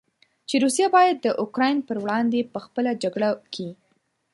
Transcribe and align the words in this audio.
چې 0.47 0.55
روسیه 0.63 0.87
باید 0.95 1.17
د 1.21 1.27
اوکراین 1.43 1.77
پر 1.87 1.97
وړاندې 2.03 2.49
په 2.53 2.59
خپله 2.65 2.91
جګړه 3.03 3.29
کې. 3.53 3.69